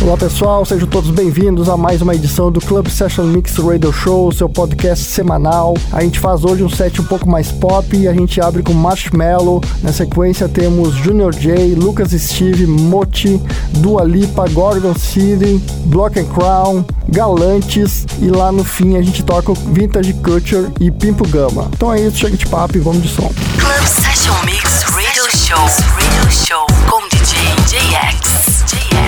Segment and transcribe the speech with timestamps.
[0.00, 4.30] Olá pessoal, sejam todos bem-vindos a mais uma edição do Club Session Mix Radio Show,
[4.30, 5.74] seu podcast semanal.
[5.92, 8.72] A gente faz hoje um set um pouco mais pop e a gente abre com
[8.72, 9.60] Marshmallow.
[9.82, 13.40] Na sequência temos Junior J, Lucas Steve, Moti,
[13.78, 19.52] Dua Lipa, Gordon City, Block and Crown, Galantes e lá no fim a gente toca
[19.52, 21.68] Vintage Culture e Pimpo Gama.
[21.74, 23.30] Então é isso, chega de papo e vamos de som.
[23.58, 25.58] Club Session Mix Radio Show.
[25.58, 28.64] Radio Show com DJ JX.
[28.68, 29.07] JX.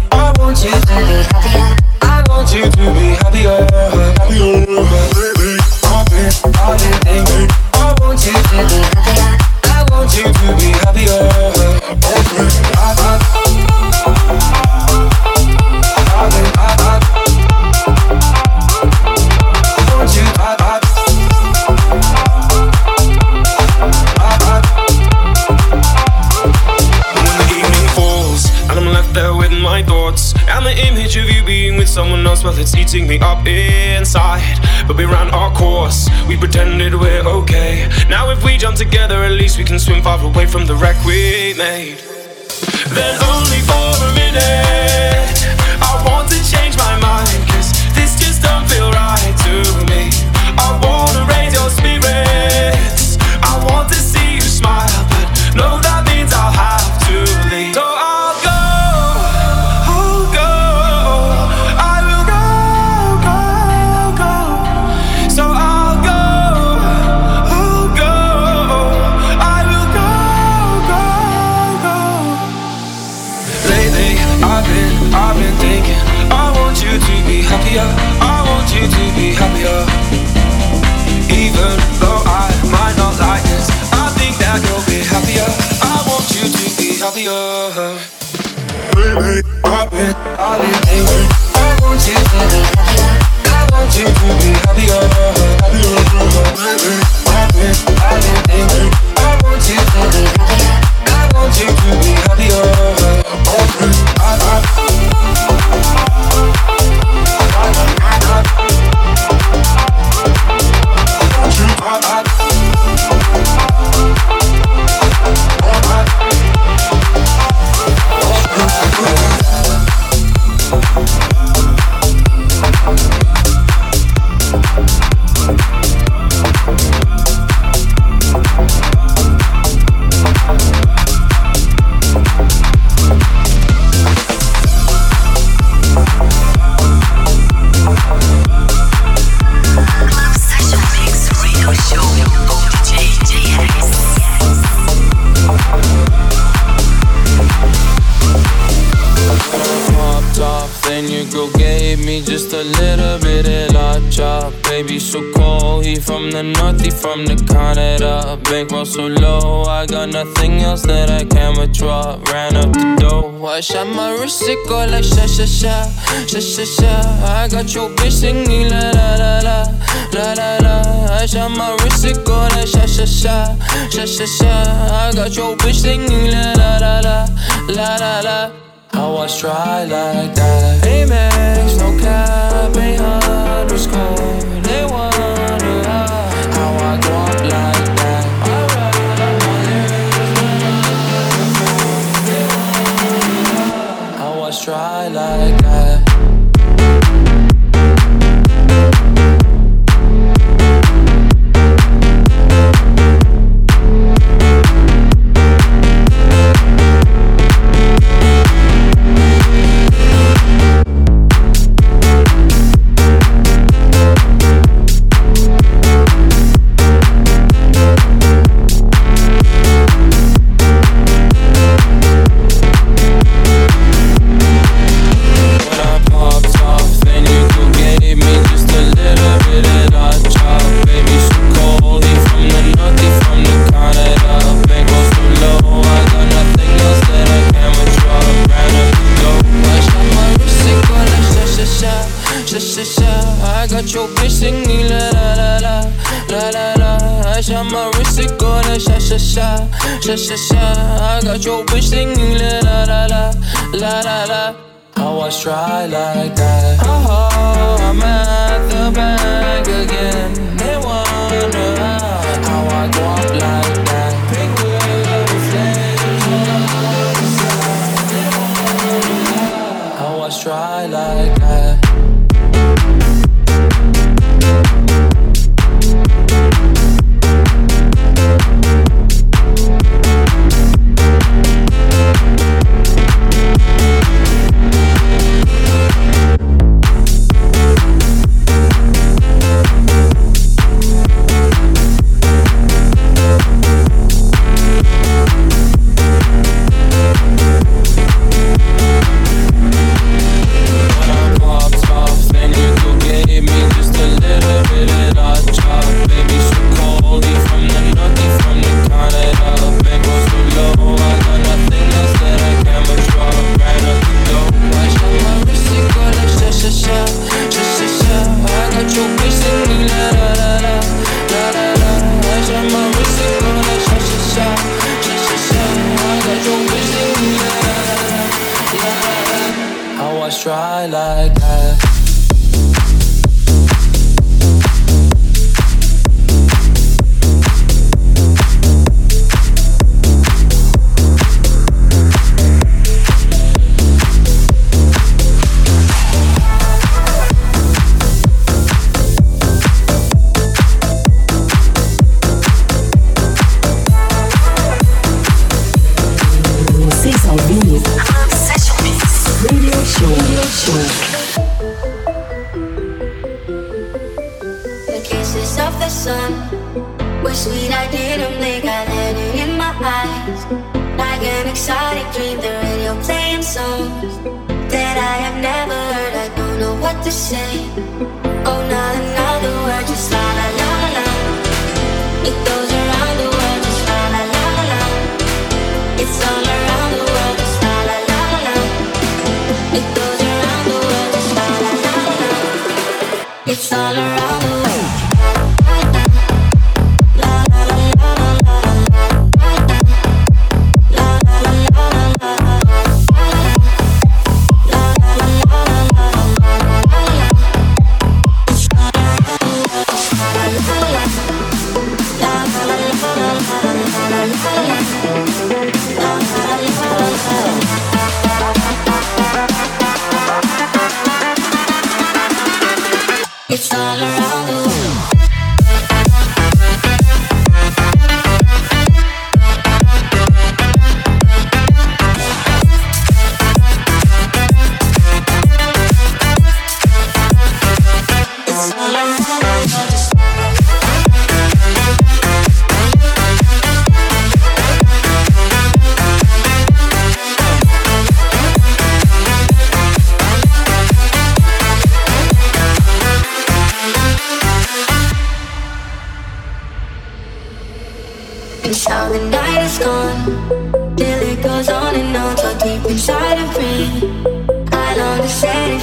[40.41, 42.20] away from the wreck we made.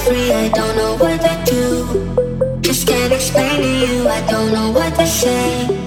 [0.05, 2.61] free, I don't know what to do.
[2.61, 5.78] Just can't explain to you, I don't know what to say.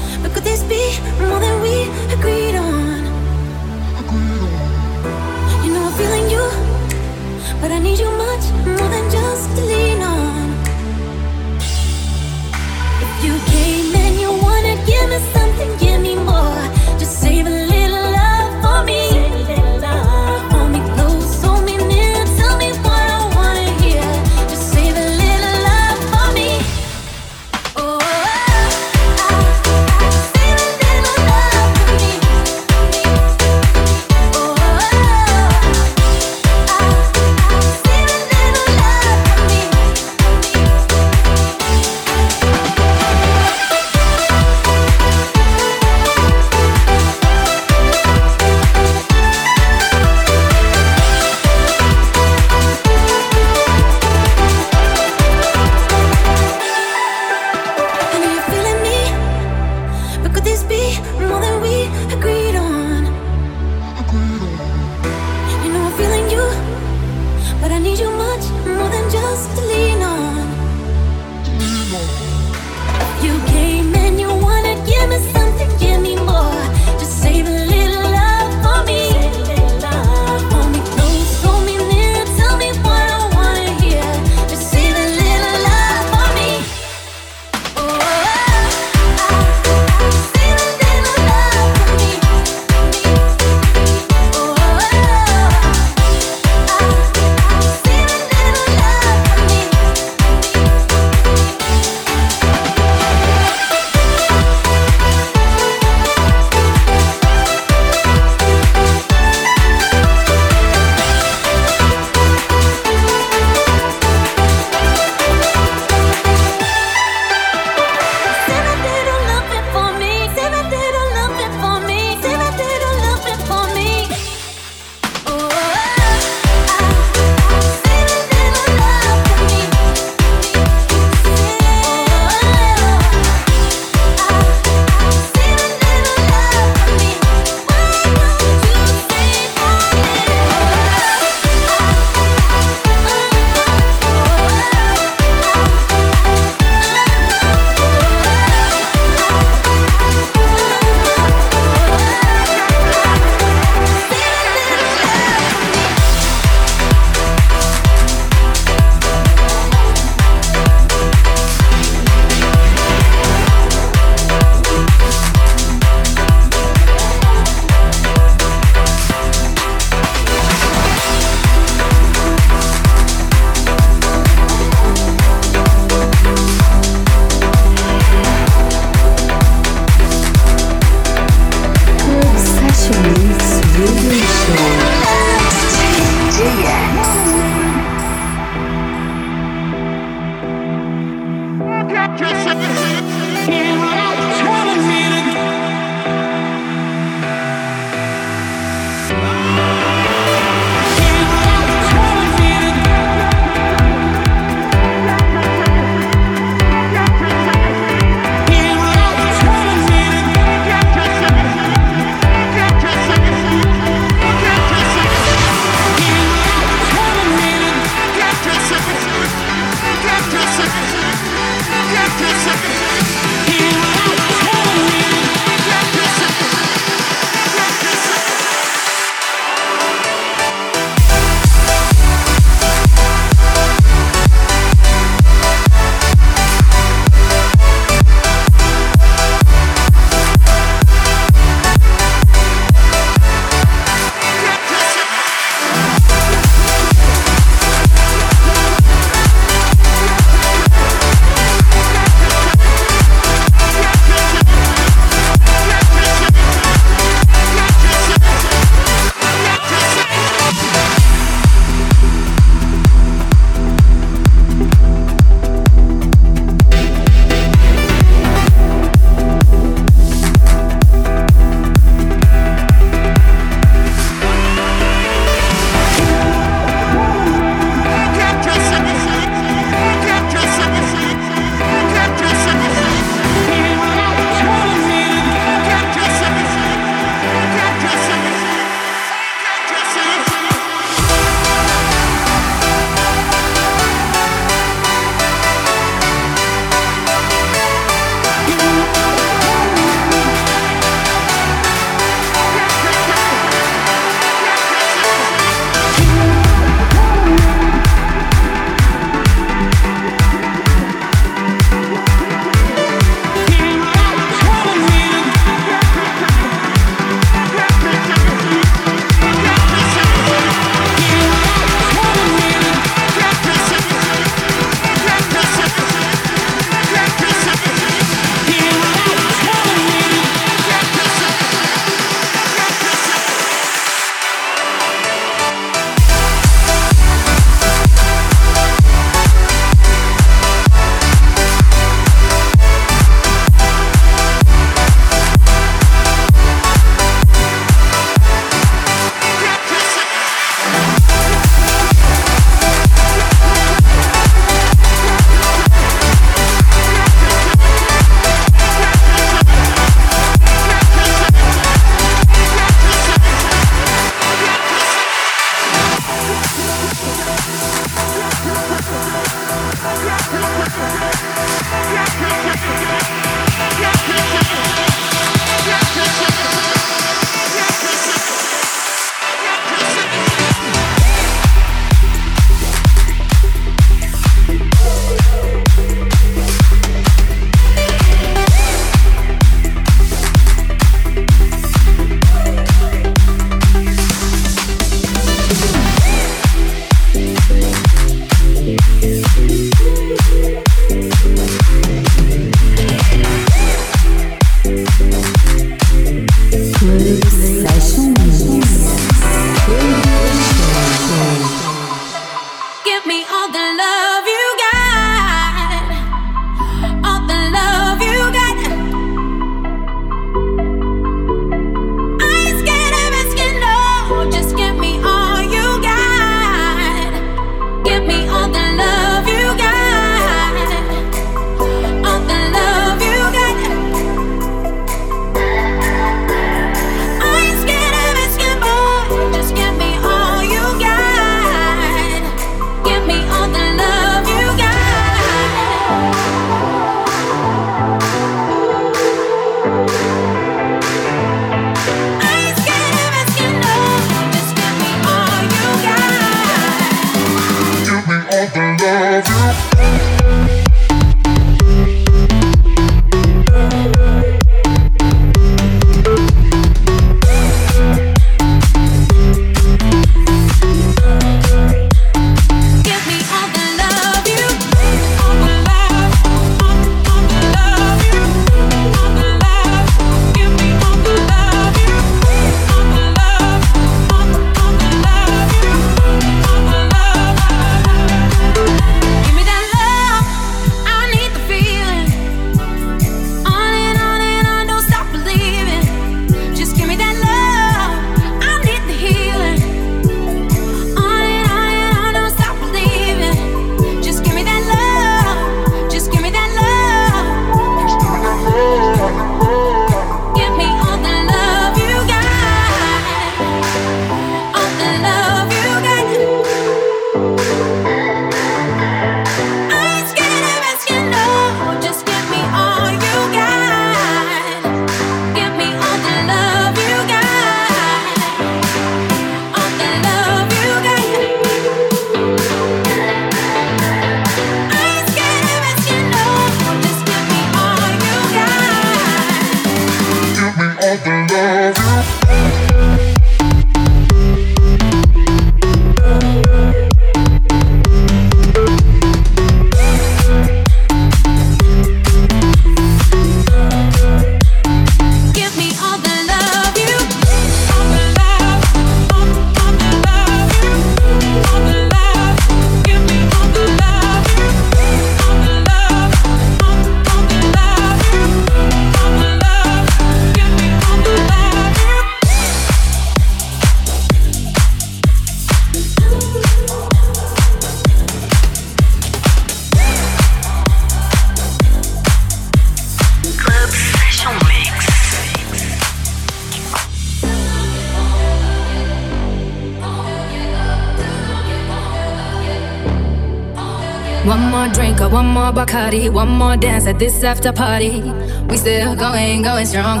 [595.54, 598.00] More Bacardi, one more dance at this after party.
[598.48, 600.00] We still going, going strong.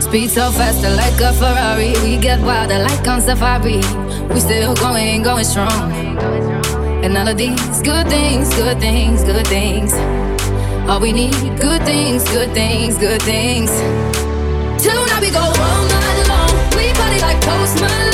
[0.00, 1.92] Speed so faster like a Ferrari.
[2.02, 3.80] We get wilder like on safari.
[4.32, 5.92] We still going, going strong.
[7.04, 9.92] And all of these good things, good things, good things.
[10.88, 13.70] All we need, good things, good things, good things.
[14.82, 16.50] Tonight we go all night long.
[16.76, 18.13] We party like Post Malone.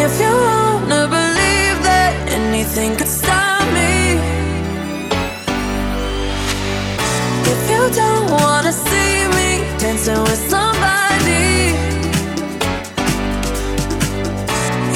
[0.00, 4.14] If you wanna believe that anything could stop me,
[7.52, 11.74] if you don't wanna see me dancing with somebody,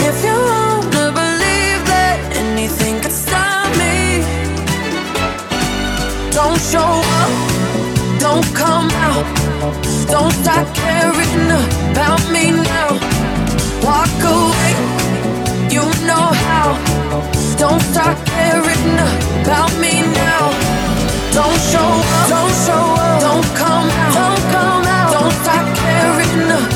[0.09, 4.23] if you wanna believe that anything could stop me,
[6.31, 7.33] don't show up,
[8.21, 9.27] don't come out,
[10.07, 11.51] don't start caring
[11.91, 12.91] about me now,
[13.83, 14.91] walk away
[15.83, 16.79] you know how.
[17.59, 18.95] Don't start caring
[19.42, 20.51] about me now.
[21.33, 26.71] Don't show up, don't show up, don't come out, don't come out, don't start caring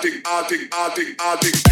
[0.00, 1.69] addict, addict, addict, addict.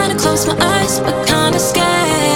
[0.00, 2.29] Trying to close my eyes, but kinda scared.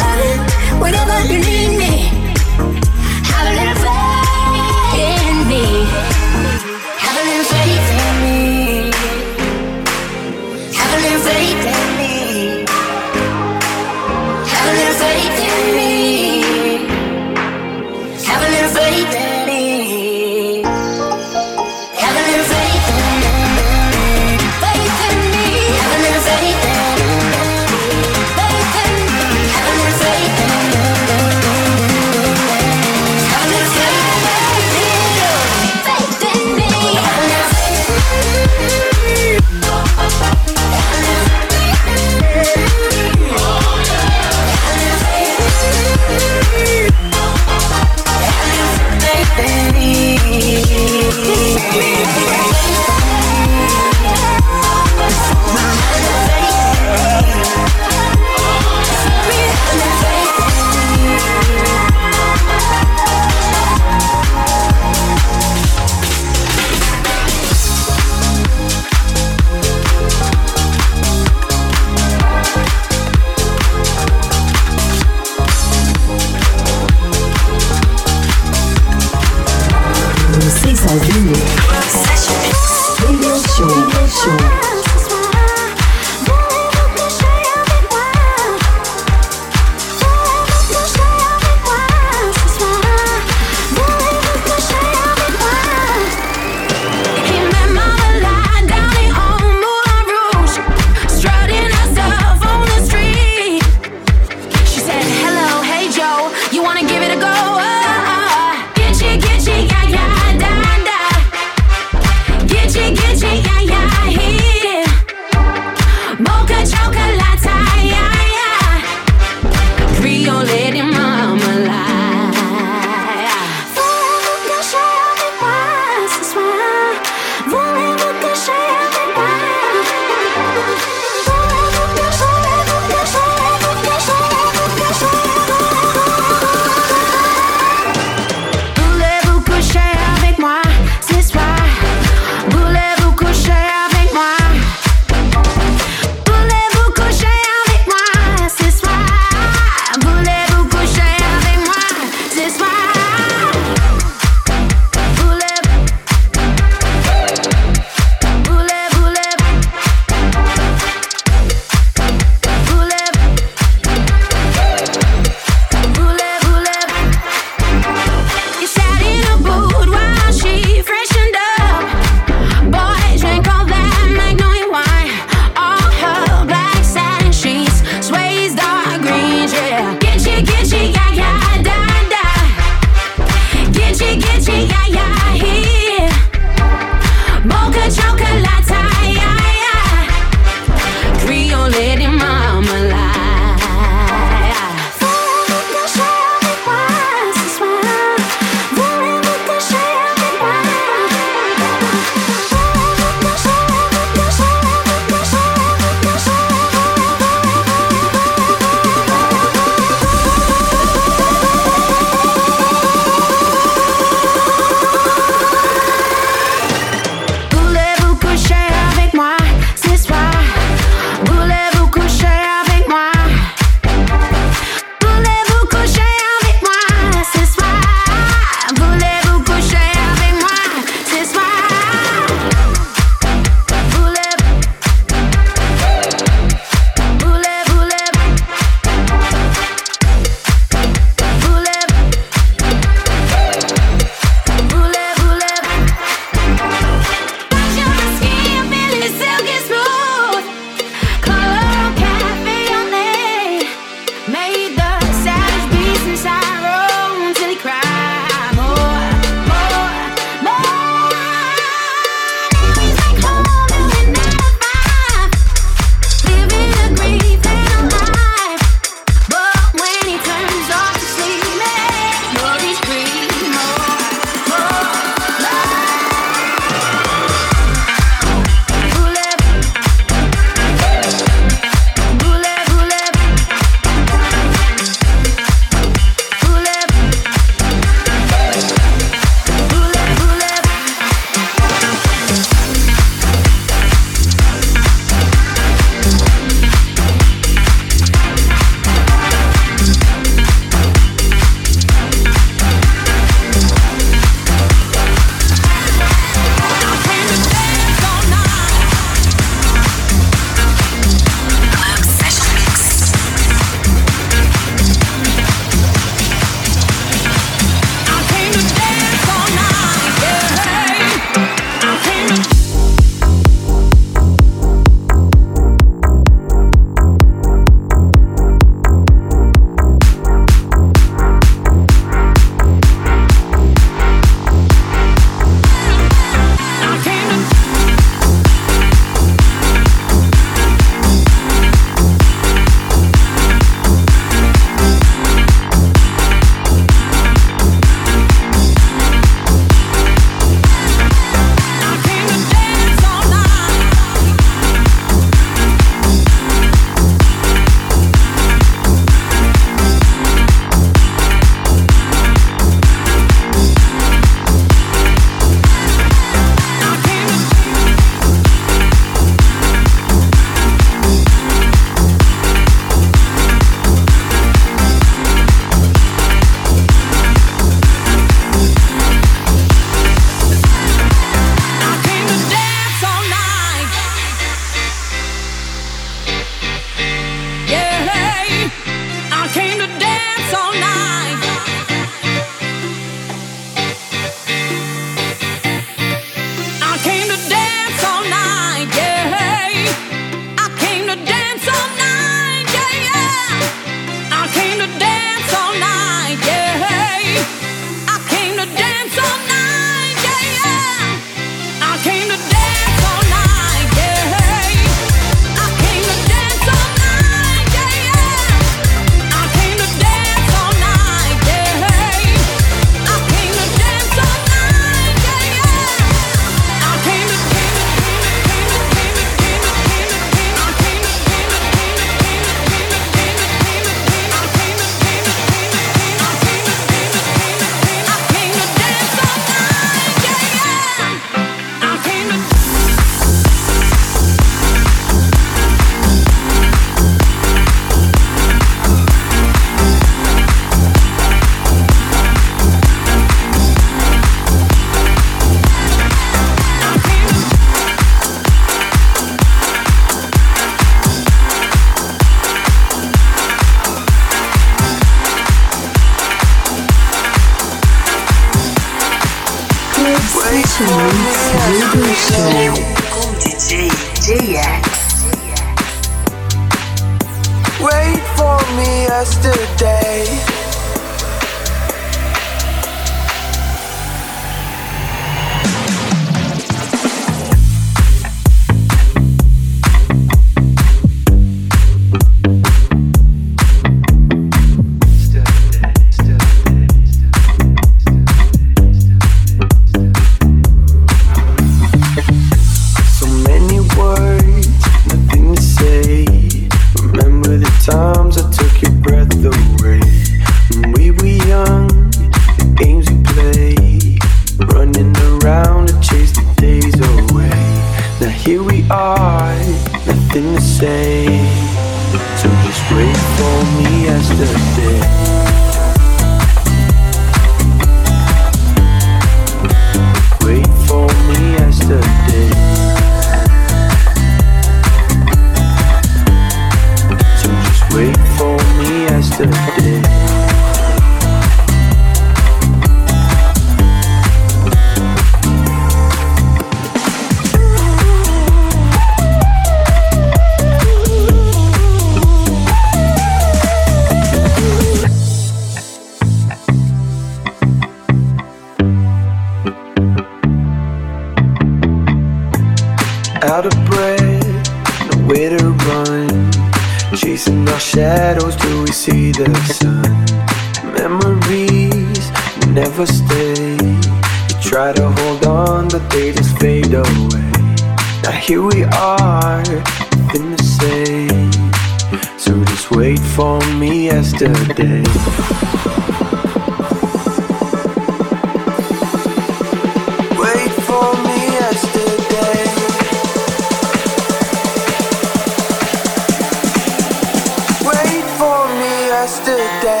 [599.43, 600.00] The day.